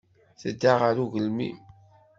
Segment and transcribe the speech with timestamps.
[0.41, 1.57] Tedda ɣer ugelmim.